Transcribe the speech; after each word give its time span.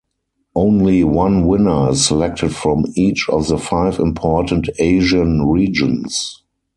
Only 0.55 1.03
one 1.03 1.45
winner 1.45 1.91
is 1.91 2.07
selected 2.07 2.55
from 2.55 2.85
each 2.95 3.29
of 3.29 3.49
the 3.49 3.59
five 3.59 3.99
important 3.99 4.67
Asian 4.79 5.47
regions. 5.47 6.41